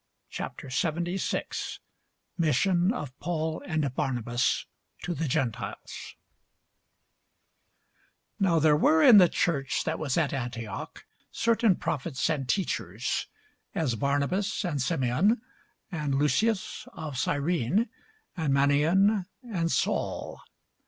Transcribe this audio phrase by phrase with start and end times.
[0.31, 1.79] CHAPTER 76
[2.35, 4.65] MISSION OF PAUL AND BARNABAS
[5.03, 6.17] TO THE GENTILES [Sidenote:
[8.39, 12.27] The Acts 13] NOW there were in the church that was at Antioch certain prophets
[12.31, 13.27] and teachers;
[13.75, 15.39] as Barnabas, and Simeon,
[15.91, 17.87] and Lucius of Cyrene,
[18.35, 20.41] and Manaen, and Saul.